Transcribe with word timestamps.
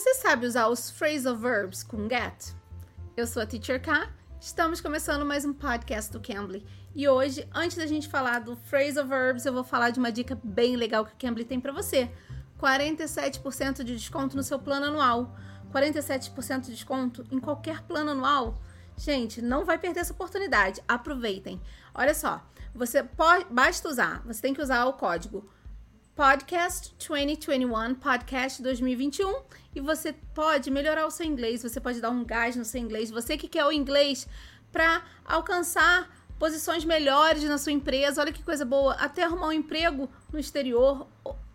Você 0.00 0.14
sabe 0.14 0.46
usar 0.46 0.66
os 0.68 0.88
phrasal 0.88 1.36
verbs 1.36 1.82
com 1.82 2.08
get? 2.08 2.54
Eu 3.14 3.26
sou 3.26 3.42
a 3.42 3.44
Teacher 3.44 3.82
K. 3.82 4.08
Estamos 4.40 4.80
começando 4.80 5.26
mais 5.26 5.44
um 5.44 5.52
podcast 5.52 6.10
do 6.10 6.18
Cambly. 6.18 6.64
E 6.94 7.06
hoje, 7.06 7.46
antes 7.54 7.76
da 7.76 7.84
gente 7.84 8.08
falar 8.08 8.38
do 8.38 8.56
phrasal 8.56 9.06
verbs, 9.06 9.44
eu 9.44 9.52
vou 9.52 9.62
falar 9.62 9.90
de 9.90 9.98
uma 9.98 10.10
dica 10.10 10.40
bem 10.42 10.74
legal 10.74 11.04
que 11.04 11.12
o 11.12 11.16
Cambly 11.18 11.44
tem 11.44 11.60
para 11.60 11.70
você. 11.70 12.10
47% 12.58 13.84
de 13.84 13.94
desconto 13.94 14.38
no 14.38 14.42
seu 14.42 14.58
plano 14.58 14.86
anual. 14.86 15.36
47% 15.70 16.60
de 16.60 16.70
desconto 16.70 17.22
em 17.30 17.38
qualquer 17.38 17.82
plano 17.82 18.12
anual. 18.12 18.58
Gente, 18.96 19.42
não 19.42 19.66
vai 19.66 19.76
perder 19.76 20.00
essa 20.00 20.14
oportunidade. 20.14 20.82
Aproveitem. 20.88 21.60
Olha 21.94 22.14
só, 22.14 22.42
você 22.74 23.02
pode, 23.02 23.44
basta 23.50 23.86
usar, 23.86 24.22
você 24.24 24.40
tem 24.40 24.54
que 24.54 24.62
usar 24.62 24.86
o 24.86 24.94
código 24.94 25.46
Podcast 26.20 26.94
2021, 26.98 27.94
Podcast 27.94 28.62
2021, 28.62 29.40
e 29.74 29.80
você 29.80 30.12
pode 30.34 30.70
melhorar 30.70 31.06
o 31.06 31.10
seu 31.10 31.24
inglês, 31.24 31.62
você 31.62 31.80
pode 31.80 31.98
dar 31.98 32.10
um 32.10 32.22
gás 32.22 32.54
no 32.54 32.64
seu 32.66 32.78
inglês. 32.78 33.10
Você 33.10 33.38
que 33.38 33.48
quer 33.48 33.64
o 33.64 33.72
inglês 33.72 34.28
para 34.70 35.02
alcançar 35.24 36.14
posições 36.38 36.84
melhores 36.84 37.42
na 37.44 37.56
sua 37.56 37.72
empresa, 37.72 38.20
olha 38.20 38.34
que 38.34 38.42
coisa 38.42 38.66
boa, 38.66 38.92
até 38.96 39.22
arrumar 39.22 39.46
um 39.46 39.52
emprego 39.52 40.10
no 40.30 40.38
exterior, 40.38 41.08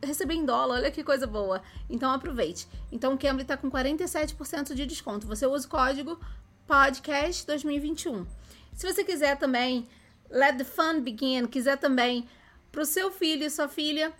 receber 0.04 0.34
em 0.34 0.44
dólar, 0.44 0.78
olha 0.78 0.90
que 0.90 1.04
coisa 1.04 1.28
boa. 1.28 1.62
Então 1.88 2.12
aproveite. 2.12 2.68
Então 2.92 3.14
o 3.14 3.20
Cambly 3.20 3.44
está 3.44 3.56
com 3.56 3.70
47% 3.70 4.74
de 4.74 4.88
desconto. 4.88 5.28
Você 5.28 5.46
usa 5.46 5.68
o 5.68 5.70
código 5.70 6.20
Podcast 6.66 7.46
2021. 7.46 8.26
Se 8.74 8.92
você 8.92 9.04
quiser 9.04 9.38
também, 9.38 9.88
let 10.28 10.58
the 10.58 10.64
fun 10.64 11.02
begin, 11.02 11.46
quiser 11.46 11.78
também 11.78 12.28
para 12.72 12.82
o 12.82 12.86
seu 12.86 13.12
filho 13.12 13.46
e 13.46 13.50
sua 13.52 13.68
filha 13.68 14.12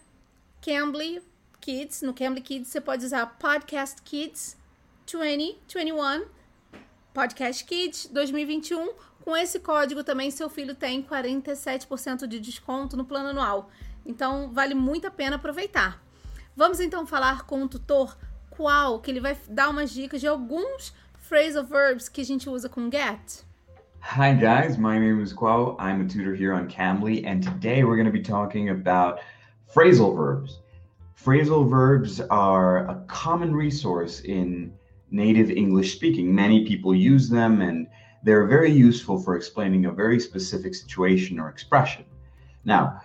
Cambly 0.66 1.22
Kids, 1.62 2.02
no 2.02 2.12
Cambly 2.12 2.42
Kids 2.42 2.70
você 2.70 2.82
pode 2.82 3.06
usar 3.06 3.38
Podcast 3.38 4.02
Kids 4.02 4.58
2021, 5.06 6.26
Podcast 7.14 7.64
Kids 7.64 8.10
2021. 8.12 8.94
Com 9.24 9.38
esse 9.38 9.60
código 9.60 10.04
também 10.04 10.32
seu 10.32 10.50
filho 10.50 10.74
tem 10.74 11.04
47% 11.04 12.26
de 12.26 12.40
desconto 12.40 12.98
no 12.98 13.06
plano 13.06 13.30
anual. 13.30 13.70
Então 14.04 14.50
vale 14.52 14.74
muito 14.74 15.06
a 15.06 15.12
pena 15.12 15.36
aproveitar. 15.36 16.02
Vamos 16.56 16.80
então 16.80 17.06
falar 17.06 17.44
com 17.44 17.62
o 17.62 17.68
tutor 17.68 18.18
qual 18.50 19.00
que 19.00 19.12
ele 19.12 19.20
vai 19.20 19.38
dar 19.48 19.70
umas 19.70 19.92
dicas 19.92 20.20
de 20.20 20.26
alguns 20.28 20.96
phrasal 21.20 21.64
verbs 21.64 22.10
que 22.10 22.22
a 22.22 22.26
gente 22.26 22.50
usa 22.50 22.68
com 22.68 22.90
get. 22.90 23.46
Hi 24.02 24.34
guys, 24.34 24.78
my 24.78 24.98
name 24.98 25.22
is 25.22 25.32
Quao. 25.32 25.78
I'm 25.80 26.02
a 26.02 26.08
tutor 26.08 26.34
here 26.34 26.54
on 26.54 26.68
Cambly, 26.68 27.24
and 27.24 27.42
today 27.42 27.84
we're 27.84 27.96
going 27.96 28.06
to 28.06 28.12
be 28.12 28.24
talking 28.24 28.70
about 28.70 29.20
Phrasal 29.74 30.16
verbs. 30.16 30.60
Phrasal 31.22 31.70
verbs 31.70 32.22
are 32.22 32.88
a 32.88 33.04
common 33.08 33.56
resource 33.56 34.22
in 34.22 34.74
native 35.12 35.50
English 35.50 35.96
speaking. 35.96 36.34
Many 36.34 36.66
people 36.66 36.94
use 36.94 37.30
them 37.30 37.62
and 37.62 37.88
they're 38.24 38.46
very 38.46 38.72
useful 38.72 39.20
for 39.20 39.36
explaining 39.36 39.86
a 39.86 39.92
very 39.92 40.20
specific 40.20 40.76
situation 40.76 41.40
or 41.40 41.50
expression. 41.50 42.06
Now, 42.64 43.02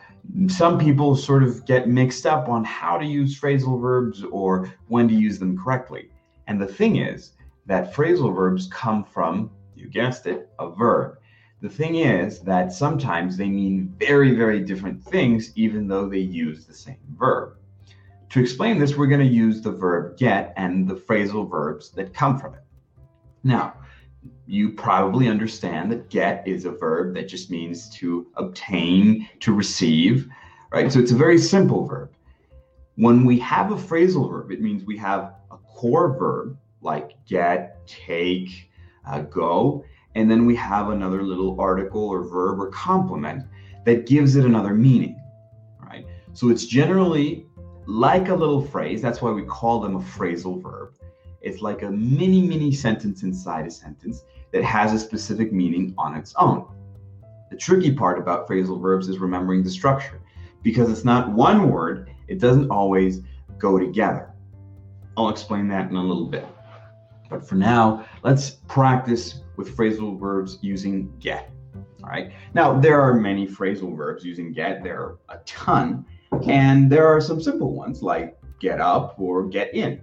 some 0.48 0.78
people 0.78 1.16
sort 1.16 1.42
of 1.42 1.64
get 1.66 1.88
mixed 1.88 2.26
up 2.26 2.48
on 2.48 2.64
how 2.64 2.98
to 2.98 3.04
use 3.04 3.38
phrasal 3.38 3.80
verbs 3.80 4.24
or 4.24 4.72
when 4.88 5.08
to 5.08 5.14
use 5.14 5.38
them 5.38 5.56
correctly. 5.56 6.10
And 6.46 6.60
the 6.60 6.66
thing 6.66 6.96
is 6.96 7.32
that 7.66 7.94
phrasal 7.94 8.34
verbs 8.34 8.68
come 8.68 9.04
from, 9.04 9.50
you 9.74 9.88
guessed 9.88 10.26
it, 10.26 10.48
a 10.58 10.70
verb. 10.70 11.18
The 11.60 11.68
thing 11.68 11.96
is 11.96 12.40
that 12.40 12.72
sometimes 12.72 13.36
they 13.36 13.48
mean 13.48 13.94
very, 13.98 14.34
very 14.34 14.60
different 14.60 15.02
things, 15.02 15.52
even 15.56 15.86
though 15.86 16.08
they 16.08 16.18
use 16.18 16.64
the 16.64 16.72
same 16.72 16.96
verb. 17.18 17.56
To 18.30 18.40
explain 18.40 18.78
this, 18.78 18.96
we're 18.96 19.08
going 19.08 19.20
to 19.20 19.26
use 19.26 19.60
the 19.60 19.72
verb 19.72 20.16
get 20.16 20.54
and 20.56 20.88
the 20.88 20.94
phrasal 20.94 21.50
verbs 21.50 21.90
that 21.90 22.14
come 22.14 22.38
from 22.38 22.54
it. 22.54 22.62
Now, 23.44 23.74
you 24.46 24.72
probably 24.72 25.28
understand 25.28 25.92
that 25.92 26.08
get 26.08 26.46
is 26.46 26.64
a 26.64 26.70
verb 26.70 27.14
that 27.14 27.28
just 27.28 27.50
means 27.50 27.90
to 27.90 28.26
obtain, 28.36 29.28
to 29.40 29.52
receive, 29.52 30.28
right? 30.72 30.90
So 30.90 30.98
it's 30.98 31.12
a 31.12 31.16
very 31.16 31.38
simple 31.38 31.84
verb. 31.84 32.10
When 32.96 33.24
we 33.24 33.38
have 33.40 33.70
a 33.70 33.76
phrasal 33.76 34.30
verb, 34.30 34.50
it 34.50 34.62
means 34.62 34.84
we 34.84 34.96
have 34.96 35.34
a 35.50 35.56
core 35.58 36.16
verb 36.18 36.56
like 36.80 37.16
get, 37.26 37.86
take, 37.86 38.70
uh, 39.06 39.20
go, 39.22 39.84
and 40.14 40.30
then 40.30 40.46
we 40.46 40.56
have 40.56 40.90
another 40.90 41.22
little 41.22 41.60
article 41.60 42.08
or 42.08 42.22
verb 42.22 42.60
or 42.60 42.68
complement 42.70 43.44
that 43.84 44.06
gives 44.06 44.36
it 44.36 44.44
another 44.44 44.74
meaning, 44.74 45.20
right? 45.82 46.06
So 46.32 46.48
it's 46.48 46.66
generally 46.66 47.46
like 47.86 48.28
a 48.28 48.34
little 48.34 48.64
phrase. 48.64 49.00
That's 49.00 49.22
why 49.22 49.30
we 49.30 49.42
call 49.42 49.80
them 49.80 49.96
a 49.96 50.00
phrasal 50.00 50.62
verb. 50.62 50.94
It's 51.40 51.62
like 51.62 51.82
a 51.82 51.90
mini, 51.90 52.42
mini 52.42 52.72
sentence 52.72 53.22
inside 53.22 53.66
a 53.66 53.70
sentence 53.70 54.22
that 54.52 54.62
has 54.64 54.92
a 54.92 54.98
specific 54.98 55.52
meaning 55.52 55.94
on 55.96 56.16
its 56.16 56.34
own. 56.36 56.66
The 57.50 57.56
tricky 57.56 57.92
part 57.92 58.18
about 58.18 58.48
phrasal 58.48 58.80
verbs 58.80 59.08
is 59.08 59.18
remembering 59.18 59.62
the 59.62 59.70
structure. 59.70 60.20
Because 60.62 60.90
it's 60.90 61.04
not 61.04 61.30
one 61.30 61.70
word, 61.70 62.10
it 62.28 62.38
doesn't 62.38 62.68
always 62.68 63.22
go 63.58 63.78
together. 63.78 64.34
I'll 65.16 65.30
explain 65.30 65.68
that 65.68 65.88
in 65.88 65.96
a 65.96 66.02
little 66.02 66.26
bit. 66.26 66.46
But 67.30 67.46
for 67.46 67.54
now, 67.54 68.04
let's 68.22 68.50
practice 68.50 69.42
with 69.60 69.76
phrasal 69.76 70.18
verbs 70.18 70.58
using 70.62 71.12
get. 71.18 71.50
All 72.02 72.08
right. 72.08 72.32
Now, 72.54 72.80
there 72.80 72.98
are 72.98 73.12
many 73.12 73.46
phrasal 73.46 73.94
verbs 73.94 74.24
using 74.24 74.52
get. 74.52 74.82
There 74.82 74.98
are 74.98 75.18
a 75.28 75.38
ton. 75.44 76.06
And 76.46 76.90
there 76.90 77.06
are 77.06 77.20
some 77.20 77.42
simple 77.42 77.74
ones 77.74 78.02
like 78.02 78.38
get 78.58 78.80
up 78.80 79.20
or 79.20 79.46
get 79.46 79.74
in. 79.74 80.00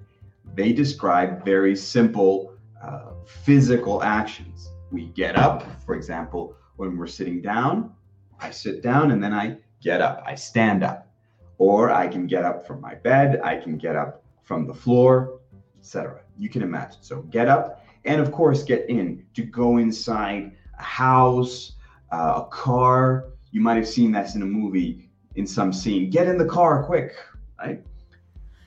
They 0.53 0.73
describe 0.73 1.43
very 1.43 1.75
simple 1.75 2.53
uh, 2.83 3.13
physical 3.25 4.03
actions. 4.03 4.69
We 4.91 5.07
get 5.07 5.35
up, 5.35 5.65
for 5.83 5.95
example, 5.95 6.55
when 6.75 6.95
we're 6.95 7.07
sitting 7.07 7.41
down, 7.41 7.91
I 8.39 8.51
sit 8.51 8.83
down 8.83 9.09
and 9.09 9.23
then 9.23 9.33
I 9.33 9.57
get 9.81 10.01
up, 10.01 10.21
I 10.23 10.35
stand 10.35 10.83
up. 10.83 11.11
Or 11.57 11.89
I 11.89 12.07
can 12.07 12.27
get 12.27 12.43
up 12.43 12.67
from 12.67 12.79
my 12.79 12.93
bed, 12.93 13.41
I 13.43 13.57
can 13.57 13.79
get 13.79 13.95
up 13.95 14.23
from 14.43 14.67
the 14.67 14.73
floor, 14.73 15.39
etc. 15.79 16.21
You 16.37 16.49
can 16.49 16.61
imagine. 16.61 17.01
So 17.01 17.23
get 17.23 17.47
up 17.47 17.81
and 18.07 18.21
of 18.21 18.31
course 18.31 18.63
get 18.63 18.89
in 18.89 19.23
to 19.35 19.43
go 19.43 19.77
inside 19.77 20.53
a 20.79 20.83
house, 20.83 21.73
uh, 22.11 22.43
a 22.43 22.45
car. 22.49 23.25
You 23.51 23.61
might 23.61 23.75
have 23.75 23.87
seen 23.87 24.11
that 24.13 24.33
in 24.35 24.41
a 24.41 24.45
movie 24.45 25.09
in 25.35 25.45
some 25.45 25.71
scene. 25.71 26.09
Get 26.09 26.27
in 26.27 26.37
the 26.37 26.45
car 26.45 26.83
quick, 26.83 27.11
right? 27.59 27.81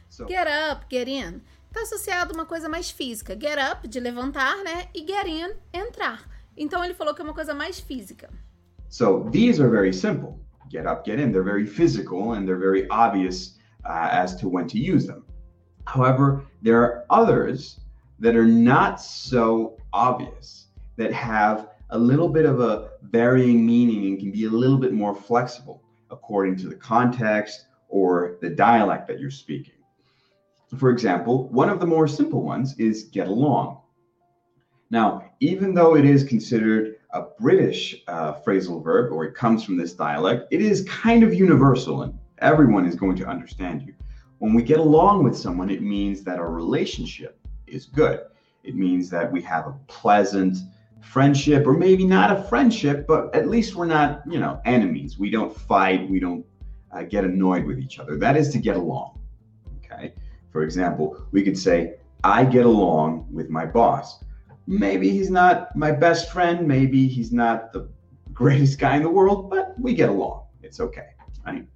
So, 0.08 0.26
get 0.26 0.46
up, 0.46 0.88
get 0.88 1.08
in. 1.08 1.42
Está 1.72 1.82
associado 1.82 2.32
a 2.32 2.34
uma 2.34 2.46
coisa 2.46 2.68
mais 2.68 2.90
física. 2.90 3.36
Get 3.40 3.58
up, 3.58 3.86
de 3.86 4.00
levantar, 4.00 4.62
né? 4.64 4.88
E 4.94 5.06
get 5.06 5.26
in, 5.26 5.54
entrar. 5.72 6.28
Então 6.56 6.84
ele 6.84 6.94
falou 6.94 7.14
que 7.14 7.22
é 7.22 7.24
uma 7.24 7.34
coisa 7.34 7.54
mais 7.54 7.78
física. 7.80 8.28
So 8.88 9.28
these 9.30 9.60
are 9.60 9.70
very 9.70 9.92
simple. 9.92 10.38
Get 10.68 10.86
up, 10.86 11.04
get 11.04 11.20
in. 11.20 11.32
They're 11.32 11.44
very 11.44 11.66
physical 11.66 12.32
and 12.34 12.46
they're 12.46 12.58
very 12.58 12.88
obvious 12.90 13.56
uh, 13.84 14.08
as 14.10 14.36
to 14.36 14.48
when 14.48 14.66
to 14.68 14.78
use 14.78 15.06
them. 15.06 15.24
However, 15.86 16.44
there 16.62 16.82
are 16.82 17.04
others 17.08 17.80
that 18.20 18.36
are 18.36 18.46
not 18.46 19.00
so 19.00 19.76
obvious, 19.92 20.66
that 20.96 21.12
have 21.12 21.70
a 21.90 21.98
little 21.98 22.28
bit 22.28 22.44
of 22.44 22.60
a 22.60 22.90
varying 23.02 23.66
meaning 23.66 24.06
and 24.06 24.18
can 24.18 24.30
be 24.30 24.44
a 24.44 24.50
little 24.50 24.78
bit 24.78 24.92
more 24.92 25.14
flexible 25.14 25.82
according 26.10 26.56
to 26.56 26.68
the 26.68 26.74
context 26.74 27.66
or 27.88 28.36
the 28.40 28.50
dialect 28.50 29.08
that 29.08 29.18
you're 29.18 29.30
speaking. 29.30 29.74
For 30.76 30.90
example, 30.90 31.48
one 31.48 31.68
of 31.68 31.80
the 31.80 31.86
more 31.86 32.06
simple 32.06 32.42
ones 32.42 32.78
is 32.78 33.04
get 33.04 33.26
along. 33.26 33.80
Now, 34.90 35.24
even 35.40 35.74
though 35.74 35.96
it 35.96 36.04
is 36.04 36.22
considered 36.22 36.96
a 37.12 37.22
British 37.40 38.02
uh, 38.06 38.34
phrasal 38.34 38.82
verb 38.82 39.12
or 39.12 39.24
it 39.24 39.34
comes 39.34 39.64
from 39.64 39.76
this 39.76 39.94
dialect, 39.94 40.46
it 40.52 40.60
is 40.60 40.86
kind 40.88 41.24
of 41.24 41.34
universal 41.34 42.02
and 42.02 42.16
everyone 42.38 42.86
is 42.86 42.94
going 42.94 43.16
to 43.16 43.26
understand 43.26 43.82
you. 43.82 43.94
When 44.38 44.54
we 44.54 44.62
get 44.62 44.78
along 44.78 45.24
with 45.24 45.36
someone, 45.36 45.70
it 45.70 45.82
means 45.82 46.22
that 46.22 46.38
our 46.38 46.52
relationship 46.52 47.39
is 47.70 47.86
good. 47.86 48.20
It 48.62 48.74
means 48.74 49.08
that 49.10 49.30
we 49.30 49.40
have 49.42 49.66
a 49.66 49.74
pleasant 49.86 50.58
friendship, 51.00 51.66
or 51.66 51.72
maybe 51.72 52.04
not 52.04 52.30
a 52.30 52.42
friendship, 52.44 53.06
but 53.06 53.34
at 53.34 53.48
least 53.48 53.74
we're 53.74 53.86
not, 53.86 54.22
you 54.28 54.38
know, 54.38 54.60
enemies. 54.64 55.18
We 55.18 55.30
don't 55.30 55.54
fight. 55.54 56.08
We 56.08 56.20
don't 56.20 56.44
uh, 56.92 57.04
get 57.04 57.24
annoyed 57.24 57.64
with 57.64 57.78
each 57.78 57.98
other. 57.98 58.16
That 58.16 58.36
is 58.36 58.50
to 58.50 58.58
get 58.58 58.76
along. 58.76 59.18
Okay. 59.78 60.12
For 60.52 60.62
example, 60.62 61.26
we 61.32 61.42
could 61.42 61.58
say, 61.58 61.94
I 62.22 62.44
get 62.44 62.66
along 62.66 63.26
with 63.32 63.48
my 63.48 63.64
boss. 63.64 64.22
Maybe 64.66 65.10
he's 65.10 65.30
not 65.30 65.74
my 65.74 65.90
best 65.90 66.30
friend. 66.30 66.68
Maybe 66.68 67.08
he's 67.08 67.32
not 67.32 67.72
the 67.72 67.88
greatest 68.32 68.78
guy 68.78 68.96
in 68.96 69.02
the 69.02 69.10
world, 69.10 69.50
but 69.50 69.74
we 69.80 69.94
get 69.94 70.10
along. 70.10 70.44
It's 70.62 70.80
okay. 70.80 71.08
Right? 71.46 71.66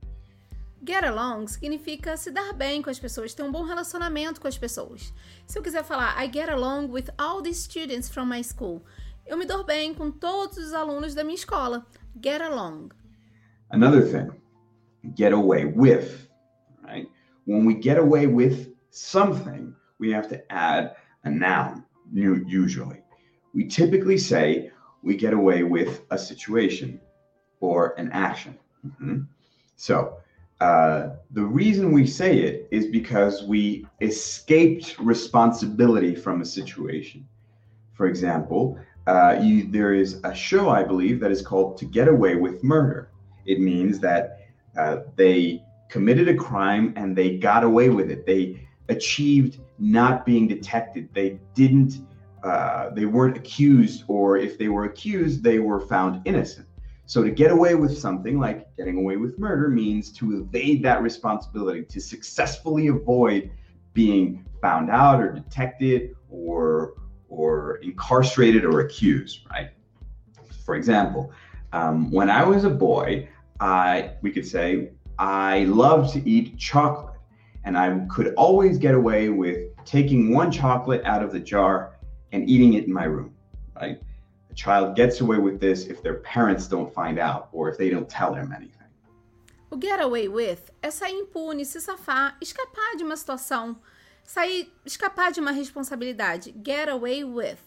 Get 0.86 1.02
along 1.02 1.48
significa 1.48 2.14
se 2.14 2.31
dar 2.31 2.52
bem 2.52 2.82
com 2.82 2.90
as 2.90 2.98
pessoas, 2.98 3.32
ter 3.32 3.42
um 3.42 3.50
bom 3.50 3.64
relacionamento 3.64 4.38
com 4.38 4.46
as 4.46 4.58
pessoas. 4.58 5.14
Se 5.46 5.58
eu 5.58 5.62
quiser 5.62 5.82
falar 5.82 6.22
I 6.22 6.31
get 6.31 6.50
along 6.50 6.88
with 6.88 7.08
all 7.16 7.40
the 7.40 7.54
students 7.54 8.10
from 8.10 8.26
my 8.26 8.44
school, 8.44 8.84
eu 9.26 9.38
me 9.38 9.46
dou 9.46 9.64
bem 9.64 9.94
com 9.94 10.10
todos 10.10 10.58
os 10.58 10.75
alunos 10.75 11.14
da 11.14 11.25
minha 11.25 11.36
escola. 11.36 11.86
Get 12.22 12.42
along. 12.42 12.90
Another 13.70 14.02
thing, 14.02 14.31
get 15.16 15.32
away 15.32 15.64
with, 15.64 16.28
right? 16.82 17.08
When 17.46 17.64
we 17.64 17.81
get 17.81 17.98
away 17.98 18.26
with 18.26 18.75
something, 18.90 19.75
we 19.98 20.12
have 20.12 20.28
to 20.28 20.42
add 20.52 20.94
a 21.25 21.31
noun, 21.31 21.82
usually. 22.12 23.02
We 23.54 23.69
typically 23.69 24.19
say 24.19 24.70
we 25.02 25.16
get 25.16 25.32
away 25.32 25.62
with 25.62 26.02
a 26.10 26.19
situation 26.19 27.00
or 27.60 27.94
an 27.96 28.10
action. 28.12 28.58
Mm-hmm. 28.84 29.22
So, 29.76 30.19
uh, 30.61 31.11
the 31.33 31.43
reason 31.43 31.93
we 31.93 32.06
say 32.06 32.39
it 32.39 32.69
is 32.71 32.87
because 32.87 33.43
we 33.45 33.87
escaped 34.01 34.99
responsibility 34.99 36.15
from 36.15 36.41
a 36.41 36.45
situation. 36.45 37.27
For 37.93 38.06
example, 38.06 38.79
uh, 39.06 39.39
you, 39.43 39.71
there 39.71 39.95
is 39.95 40.21
a 40.25 40.35
show, 40.35 40.71
I 40.71 40.83
believe, 40.83 41.21
that 41.21 41.31
is 41.31 41.43
called 41.43 41.77
To 41.79 41.85
Get 41.85 42.09
Away 42.09 42.37
with 42.37 42.62
Murder. 42.62 43.11
It 43.47 43.61
means 43.61 43.99
that 44.01 44.41
uh, 44.79 44.99
they 45.17 45.62
committed 45.89 46.29
a 46.29 46.35
crime 46.35 46.95
and 46.97 47.17
they 47.17 47.37
got 47.37 47.65
away 47.65 47.91
with 47.91 48.11
it. 48.11 48.27
They 48.27 48.67
achieved 48.89 49.61
not 49.79 50.25
being 50.25 50.49
detected. 50.49 51.09
They 51.12 51.39
didn't, 51.55 52.06
uh, 52.43 52.91
they 52.91 53.06
weren't 53.06 53.37
accused, 53.37 54.05
or 54.09 54.37
if 54.37 54.56
they 54.59 54.69
were 54.69 54.85
accused, 54.85 55.43
they 55.43 55.59
were 55.59 55.81
found 55.81 56.23
innocent. 56.25 56.67
So 57.06 57.23
to 57.23 57.31
get 57.31 57.51
away 57.51 57.75
with 57.75 57.97
something 57.99 58.39
like 58.39 58.75
getting 58.77 58.97
away 58.97 59.17
with 59.17 59.39
murder 59.39 59.69
means 59.69 60.11
to 60.12 60.39
evade 60.39 60.83
that 60.85 61.03
responsibility, 61.03 61.85
to 61.85 62.01
successfully 62.01 62.89
avoid 62.89 63.51
being 63.93 64.45
found 64.62 64.91
out 64.91 65.21
or 65.21 65.33
detected 65.33 66.17
or 66.31 66.95
or 67.29 67.77
incarcerated 67.77 68.65
or 68.65 68.81
accused, 68.81 69.41
right? 69.51 69.71
For 70.65 70.77
example, 70.77 71.33
um, 71.73 72.11
when 72.11 72.31
I 72.31 72.45
was 72.45 72.65
a 72.65 72.71
boy, 72.71 73.29
I 73.61 74.12
we 74.23 74.31
could 74.31 74.47
say 74.47 74.93
I 75.19 75.65
loved 75.65 76.12
to 76.15 76.29
eat 76.29 76.56
chocolate, 76.56 77.17
and 77.65 77.77
I 77.77 78.06
could 78.09 78.35
always 78.35 78.79
get 78.79 78.95
away 78.95 79.29
with 79.29 79.59
taking 79.85 80.33
one 80.33 80.51
chocolate 80.51 81.03
out 81.05 81.23
of 81.23 81.33
the 81.33 81.41
jar 81.41 81.97
and 82.33 82.49
eating 82.49 82.75
it 82.75 82.85
in 82.85 82.93
my 82.93 83.05
room, 83.05 83.35
right? 83.77 84.01
A 84.55 84.56
child 84.56 84.95
gets 84.95 85.21
away 85.21 85.39
with 85.39 85.59
this 85.59 85.87
if 85.87 86.01
their 86.01 86.21
parents 86.21 86.69
don't 86.69 86.95
find 86.95 87.19
out 87.19 87.49
or 87.51 87.69
if 87.69 87.77
they 87.77 87.91
don't 87.91 88.09
tell 88.09 88.33
them 88.33 88.53
anything. 88.53 88.87
O 89.73 89.77
get 89.77 90.01
away 90.01 90.29
with 90.29 90.71
é 90.81 90.93
sair 90.93 91.11
impune, 91.11 91.65
se 91.65 91.81
safar, 91.81 92.37
escapar 92.41 92.97
de 92.97 93.03
uma 93.03 93.17
situação, 93.17 93.77
sair, 94.23 94.69
escapar 94.87 95.33
de 95.33 95.41
uma 95.41 95.51
responsabilidade. 95.51 96.55
Get 96.62 96.89
away 96.89 97.25
with. 97.25 97.59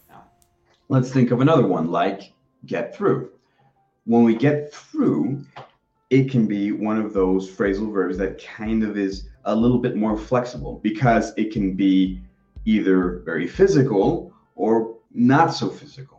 Let's 0.88 1.12
think 1.12 1.30
of 1.30 1.42
another 1.42 1.66
one 1.66 1.90
like 1.90 2.32
get 2.64 2.96
through. 2.96 3.32
When 4.06 4.24
we 4.24 4.34
get 4.34 4.72
through, 4.72 5.44
it 6.08 6.30
can 6.30 6.46
be 6.46 6.72
one 6.72 6.96
of 6.96 7.12
those 7.12 7.50
phrasal 7.50 7.92
verbs 7.92 8.16
that 8.16 8.42
kind 8.42 8.82
of 8.82 8.96
is 8.96 9.28
a 9.44 9.54
little 9.54 9.78
bit 9.78 9.94
more 9.94 10.16
flexible 10.16 10.80
because 10.82 11.34
it 11.36 11.52
can 11.52 11.74
be 11.74 12.22
either 12.64 13.20
very 13.26 13.46
physical 13.46 14.32
or 14.54 14.96
not 15.12 15.52
so 15.52 15.68
physical. 15.68 16.17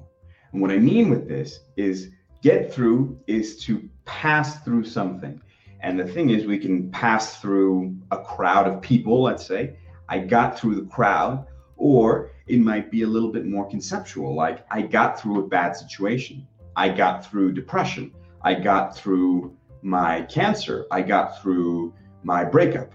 And 0.51 0.61
what 0.61 0.71
I 0.71 0.77
mean 0.77 1.09
with 1.09 1.27
this 1.27 1.61
is 1.77 2.11
get 2.41 2.73
through 2.73 3.19
is 3.27 3.57
to 3.65 3.87
pass 4.05 4.63
through 4.63 4.85
something. 4.85 5.41
And 5.81 5.99
the 5.99 6.05
thing 6.05 6.29
is, 6.29 6.45
we 6.45 6.57
can 6.57 6.91
pass 6.91 7.37
through 7.37 7.95
a 8.11 8.17
crowd 8.17 8.67
of 8.67 8.81
people, 8.81 9.23
let's 9.23 9.45
say. 9.45 9.77
I 10.09 10.19
got 10.19 10.59
through 10.59 10.75
the 10.75 10.87
crowd, 10.87 11.45
or 11.77 12.31
it 12.47 12.59
might 12.59 12.91
be 12.91 13.03
a 13.03 13.07
little 13.07 13.31
bit 13.31 13.45
more 13.45 13.69
conceptual, 13.69 14.35
like 14.35 14.65
I 14.71 14.81
got 14.81 15.19
through 15.19 15.45
a 15.45 15.47
bad 15.47 15.75
situation. 15.75 16.47
I 16.75 16.89
got 16.89 17.25
through 17.25 17.53
depression. 17.53 18.11
I 18.41 18.55
got 18.55 18.95
through 18.95 19.55
my 19.81 20.23
cancer. 20.23 20.87
I 20.91 21.01
got 21.01 21.41
through 21.41 21.93
my 22.23 22.43
breakup, 22.43 22.91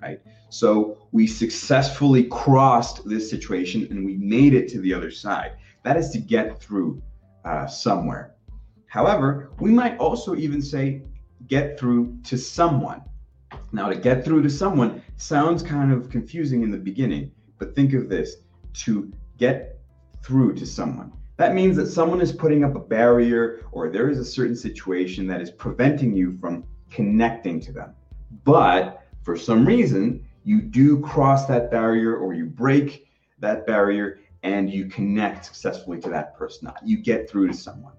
right? 0.00 0.20
So 0.48 0.96
we 1.12 1.26
successfully 1.26 2.24
crossed 2.24 3.06
this 3.08 3.28
situation 3.28 3.86
and 3.90 4.04
we 4.04 4.16
made 4.16 4.54
it 4.54 4.68
to 4.70 4.80
the 4.80 4.94
other 4.94 5.10
side. 5.10 5.52
That 5.86 5.96
is 5.96 6.10
to 6.10 6.18
get 6.18 6.60
through 6.60 7.00
uh, 7.44 7.68
somewhere. 7.68 8.34
However, 8.88 9.52
we 9.60 9.70
might 9.70 9.96
also 9.98 10.34
even 10.34 10.60
say 10.60 11.02
get 11.46 11.78
through 11.78 12.18
to 12.24 12.36
someone. 12.36 13.02
Now, 13.70 13.88
to 13.88 13.94
get 13.94 14.24
through 14.24 14.42
to 14.42 14.50
someone 14.50 15.00
sounds 15.16 15.62
kind 15.62 15.92
of 15.92 16.10
confusing 16.10 16.64
in 16.64 16.72
the 16.72 16.76
beginning, 16.76 17.30
but 17.60 17.76
think 17.76 17.92
of 17.92 18.08
this 18.08 18.38
to 18.82 19.12
get 19.38 19.78
through 20.24 20.54
to 20.54 20.66
someone. 20.66 21.12
That 21.36 21.54
means 21.54 21.76
that 21.76 21.86
someone 21.86 22.20
is 22.20 22.32
putting 22.32 22.64
up 22.64 22.74
a 22.74 22.80
barrier 22.80 23.64
or 23.70 23.88
there 23.88 24.10
is 24.10 24.18
a 24.18 24.24
certain 24.24 24.56
situation 24.56 25.28
that 25.28 25.40
is 25.40 25.52
preventing 25.52 26.12
you 26.12 26.36
from 26.40 26.64
connecting 26.90 27.60
to 27.60 27.70
them. 27.70 27.94
But 28.42 29.04
for 29.22 29.36
some 29.36 29.64
reason, 29.64 30.26
you 30.42 30.62
do 30.62 30.98
cross 30.98 31.46
that 31.46 31.70
barrier 31.70 32.16
or 32.16 32.34
you 32.34 32.46
break 32.46 33.06
that 33.38 33.68
barrier 33.68 34.18
and 34.46 34.70
you 34.70 34.86
connect 34.86 35.46
successfully 35.46 35.98
to 36.00 36.08
that 36.10 36.36
person. 36.36 36.70
You 36.84 36.98
get 36.98 37.28
through 37.28 37.48
to 37.48 37.54
someone. 37.54 37.94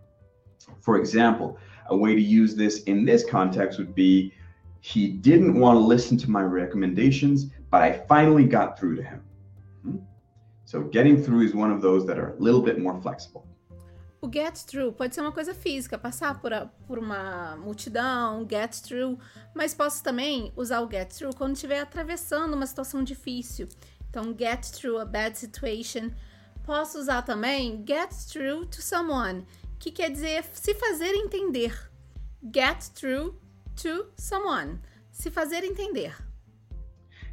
For 0.80 0.98
example, 0.98 1.58
a 1.88 1.96
way 1.96 2.16
to 2.16 2.22
use 2.22 2.56
this 2.56 2.84
in 2.84 3.06
this 3.06 3.26
context 3.26 3.78
would 3.78 3.94
be 3.94 4.34
he 4.80 5.10
didn't 5.10 5.60
want 5.60 5.76
to 5.76 5.80
listen 5.80 6.18
to 6.18 6.32
my 6.32 6.42
recommendations, 6.42 7.46
but 7.72 7.82
I 7.82 7.92
finally 8.08 8.46
got 8.46 8.80
through 8.80 8.96
to 8.96 9.04
him. 9.04 9.22
Hmm? 9.84 9.98
So 10.66 10.84
getting 10.84 11.22
through 11.22 11.42
is 11.42 11.54
one 11.54 11.72
of 11.72 11.82
those 11.82 12.06
that 12.08 12.18
are 12.18 12.32
a 12.34 12.40
little 12.40 12.62
bit 12.62 12.80
more 12.80 13.00
flexible. 13.02 13.46
O 14.22 14.28
get 14.28 14.58
through 14.58 14.94
pode 14.94 15.14
ser 15.14 15.22
uma 15.22 15.32
coisa 15.32 15.54
física, 15.54 15.98
passar 15.98 16.42
por, 16.42 16.52
a, 16.52 16.66
por 16.88 16.98
uma 16.98 17.56
multidão, 17.58 18.48
get 18.50 18.74
through, 18.82 19.18
mas 19.54 19.76
posso 19.76 20.04
também 20.04 20.52
usar 20.56 20.82
o 20.82 20.90
get 20.90 21.14
through 21.14 21.36
quando 21.36 21.54
estiver 21.54 21.82
atravessando 21.82 22.56
uma 22.56 22.66
situação 22.66 23.04
difícil. 23.04 23.68
Então, 24.10 24.36
get 24.36 24.66
through 24.72 25.00
a 25.00 25.06
bad 25.06 25.38
situation. 25.38 26.12
Posso 26.68 27.00
usar 27.00 27.22
também 27.22 27.82
get 27.86 28.10
through 28.12 28.66
to 28.66 28.82
someone, 28.82 29.46
que 29.80 29.90
quer 29.90 30.12
dizer 30.12 30.44
se 30.52 30.74
fazer 30.74 31.14
entender. 31.16 31.90
Get 32.44 32.92
through 32.94 33.36
to 33.78 34.08
someone, 34.18 34.82
se 35.10 35.32
fazer 35.32 35.64
entender. 35.64 36.14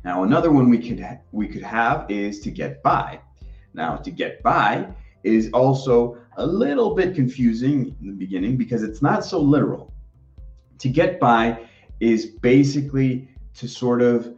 Now, 0.05 0.23
another 0.23 0.53
one 0.53 0.71
we 0.71 0.79
could 0.79 1.05
we 1.33 1.49
could 1.49 1.65
have 1.65 2.09
is 2.09 2.43
to 2.43 2.51
get 2.53 2.81
by. 2.81 3.21
Now, 3.75 3.97
to 3.97 4.13
get 4.13 4.41
by 4.45 4.87
is 5.25 5.51
also 5.53 6.17
a 6.37 6.47
little 6.47 6.95
bit 6.95 7.17
confusing 7.17 7.97
in 8.01 8.07
the 8.07 8.13
beginning 8.17 8.57
because 8.57 8.85
it's 8.85 9.03
not 9.03 9.25
so 9.25 9.41
literal. 9.41 9.93
To 10.79 10.89
get 10.89 11.19
by 11.19 11.59
is 11.99 12.27
basically 12.41 13.29
to 13.55 13.67
sort 13.67 14.01
of 14.01 14.33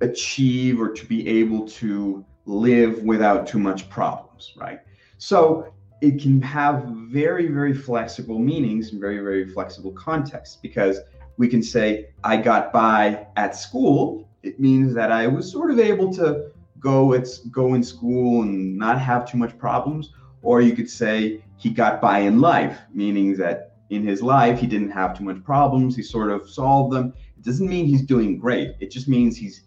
achieve 0.00 0.80
or 0.80 0.88
to 0.88 1.06
be 1.06 1.28
able 1.28 1.64
to 1.78 2.24
live 2.46 3.02
without 3.02 3.46
too 3.46 3.58
much 3.58 3.88
problems, 3.88 4.52
right? 4.56 4.80
So 5.18 5.72
it 6.00 6.20
can 6.20 6.40
have 6.42 6.84
very, 7.10 7.48
very 7.48 7.74
flexible 7.74 8.38
meanings 8.38 8.92
and 8.92 9.00
very, 9.00 9.18
very 9.18 9.48
flexible 9.48 9.92
contexts 9.92 10.56
because 10.56 10.98
we 11.36 11.48
can 11.48 11.62
say, 11.62 12.08
I 12.24 12.36
got 12.36 12.72
by 12.72 13.26
at 13.36 13.54
school. 13.56 14.28
It 14.42 14.58
means 14.58 14.94
that 14.94 15.12
I 15.12 15.26
was 15.26 15.50
sort 15.50 15.70
of 15.70 15.78
able 15.78 16.12
to 16.14 16.50
go 16.78 17.12
it's 17.12 17.40
go 17.48 17.74
in 17.74 17.82
school 17.82 18.42
and 18.42 18.76
not 18.78 18.98
have 18.98 19.30
too 19.30 19.36
much 19.36 19.56
problems. 19.58 20.12
Or 20.42 20.62
you 20.62 20.74
could 20.74 20.88
say 20.88 21.44
he 21.56 21.68
got 21.68 22.00
by 22.00 22.20
in 22.20 22.40
life, 22.40 22.78
meaning 22.92 23.36
that 23.36 23.76
in 23.90 24.06
his 24.06 24.22
life 24.22 24.58
he 24.58 24.66
didn't 24.66 24.90
have 24.90 25.16
too 25.16 25.24
much 25.24 25.42
problems. 25.44 25.94
He 25.94 26.02
sort 26.02 26.30
of 26.30 26.48
solved 26.48 26.94
them. 26.94 27.12
It 27.36 27.44
doesn't 27.44 27.68
mean 27.68 27.86
he's 27.86 28.02
doing 28.02 28.38
great. 28.38 28.76
It 28.80 28.90
just 28.90 29.08
means 29.08 29.36
he's 29.36 29.64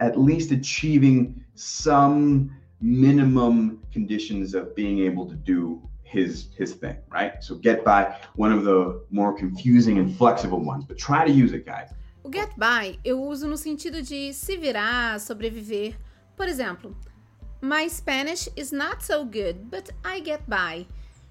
at 0.00 0.18
least 0.18 0.50
achieving 0.50 1.44
some 1.54 2.50
minimum 2.80 3.80
conditions 3.92 4.54
of 4.54 4.74
being 4.74 5.00
able 5.00 5.26
to 5.26 5.34
do 5.34 5.80
his 6.02 6.48
his 6.56 6.74
thing, 6.74 6.96
right? 7.10 7.42
So 7.42 7.54
get 7.56 7.84
by 7.84 8.16
one 8.36 8.52
of 8.52 8.64
the 8.64 9.00
more 9.10 9.32
confusing 9.32 9.98
and 9.98 10.16
flexible 10.16 10.60
ones, 10.60 10.84
but 10.84 10.96
try 10.98 11.26
to 11.26 11.32
use 11.32 11.52
it, 11.52 11.64
guys. 11.66 11.90
O 12.24 12.30
get 12.30 12.50
by 12.56 12.98
eu 13.04 13.20
uso 13.20 13.46
no 13.46 13.56
sentido 13.56 14.02
de 14.02 14.32
se 14.32 14.56
virar, 14.56 15.20
sobreviver. 15.20 15.94
Por 16.36 16.48
exemplo, 16.48 16.96
my 17.60 17.88
Spanish 17.88 18.48
is 18.56 18.72
not 18.72 19.02
so 19.02 19.24
good, 19.24 19.70
but 19.70 19.90
I 20.04 20.20
get 20.20 20.42
by. 20.46 20.86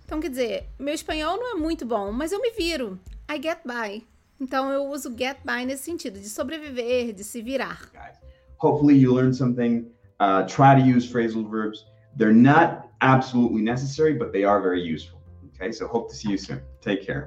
Então 0.06 0.20
quer 0.20 0.30
dizer, 0.30 0.70
meu 0.78 0.94
espanhol 0.94 1.38
não 1.38 1.56
é 1.58 1.60
muito 1.60 1.86
bom, 1.86 2.12
mas 2.12 2.32
eu 2.32 2.42
me 2.42 2.52
viro. 2.52 3.00
I 3.30 3.42
get 3.42 3.60
by. 3.66 4.06
Então 4.40 4.72
eu 4.72 4.86
uso 4.86 5.16
get 5.18 5.38
by 5.46 5.66
nesse 5.66 5.84
sentido 5.84 6.20
de 6.20 6.30
sobreviver, 6.30 7.14
de 7.14 7.24
se 7.24 7.42
virar. 7.42 7.90
Guys, 7.94 8.18
hopefully 8.64 8.96
you 9.04 9.10
learned 9.14 9.36
something. 9.36 9.74
Uh, 10.20 10.42
try 10.58 10.72
to 10.80 10.84
use 10.94 11.04
phrasal 11.14 11.46
verbs. 11.56 11.86
They're 12.18 12.42
not 12.52 12.68
absolutely 13.02 13.62
necessary, 13.74 14.14
but 14.22 14.32
they 14.32 14.44
are 14.46 14.60
very 14.62 14.82
useful. 14.96 15.20
Okay, 15.50 15.72
so 15.72 15.88
hope 15.88 16.06
to 16.12 16.16
see 16.16 16.30
you 16.34 16.38
soon. 16.38 16.62
Take 16.82 17.02
care. 17.06 17.24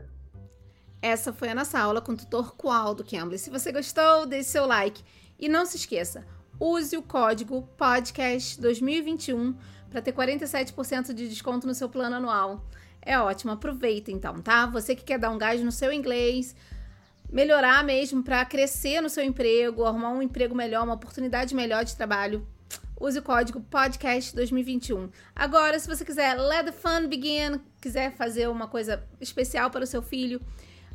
Essa 1.03 1.33
foi 1.33 1.49
a 1.51 1.55
nossa 1.55 1.79
aula 1.79 2.01
com 2.01 2.13
o 2.13 2.17
tutor 2.17 2.57
Qual 2.57 2.95
do. 2.95 3.05
Se 3.39 3.51
você 3.51 3.71
gostou, 3.71 4.27
deixe 4.27 4.51
seu 4.51 4.67
like. 4.67 5.03
E 5.39 5.49
não 5.49 5.67
se 5.67 5.77
esqueça, 5.77 6.25
use 6.59 6.97
o 6.97 7.03
código 7.03 7.69
podcast2021 7.79 9.55
para 9.91 10.01
ter 10.01 10.13
47% 10.13 11.13
de 11.13 11.29
desconto 11.29 11.67
no 11.67 11.75
seu 11.75 11.89
plano 11.89 12.17
anual. 12.17 12.65
É 13.03 13.19
ótimo, 13.21 13.53
aproveita 13.53 14.11
então, 14.11 14.41
tá? 14.41 14.67
Você 14.67 14.97
que 14.97 15.05
quer 15.05 15.19
dar 15.19 15.31
um 15.31 15.39
gás 15.39 15.63
no 15.63 15.71
seu 15.71 15.93
inglês, 15.93 16.57
melhorar 17.31 17.85
mesmo 17.85 18.23
para 18.23 18.45
crescer 18.45 19.01
no 19.01 19.09
seu 19.09 19.25
emprego, 19.25 19.85
arrumar 19.85 20.11
um 20.11 20.23
emprego 20.23 20.55
melhor, 20.55 20.85
uma 20.85 20.95
oportunidade 20.95 21.55
melhor 21.55 21.85
de 21.85 21.97
trabalho, 21.97 22.47
use 22.99 23.19
o 23.19 23.23
código 23.23 23.61
podcast 23.61 24.35
2021. 24.35 25.11
Agora, 25.35 25.79
se 25.79 25.87
você 25.87 26.05
quiser 26.05 26.35
let 26.35 26.65
the 26.65 26.73
fun 26.73 27.09
begin, 27.09 27.61
quiser 27.81 28.13
fazer 28.13 28.49
uma 28.49 28.67
coisa 28.67 29.05
especial 29.21 29.71
para 29.71 29.85
o 29.85 29.87
seu 29.87 30.03
filho, 30.03 30.41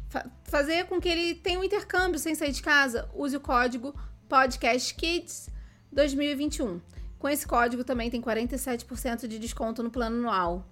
fa 0.10 0.26
fazer 0.44 0.86
com 0.86 1.00
que 1.00 1.10
ele 1.10 1.36
tenha 1.36 1.60
um 1.60 1.64
intercâmbio 1.64 2.20
sem 2.20 2.36
sair 2.36 2.52
de 2.52 2.62
casa, 2.62 3.10
use 3.14 3.36
o 3.36 3.40
código 3.40 3.94
podcast 4.28 4.94
kids 4.96 5.50
2021. 5.92 6.82
Com 7.20 7.30
esse 7.30 7.46
código 7.46 7.84
também 7.84 8.10
tem 8.10 8.22
47% 8.22 9.28
de 9.28 9.38
desconto 9.38 9.84
no 9.84 9.92
plano 9.92 10.18
anual. 10.18 10.66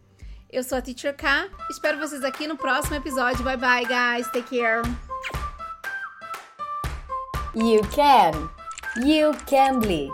Eu 0.51 0.63
sou 0.63 0.79
a 0.79 0.81
Teacher 0.81 1.15
K. 1.15 1.47
Espero 1.69 1.99
vocês 1.99 2.23
aqui 2.23 2.47
no 2.47 2.57
próximo 2.57 2.95
episódio. 2.95 3.43
Bye 3.43 3.57
bye, 3.57 3.85
guys. 3.85 4.25
Take 4.31 4.57
care. 4.57 5.08
You 7.55 7.81
can. 7.91 8.49
You 9.03 9.33
can 9.47 9.79
be. 9.79 10.11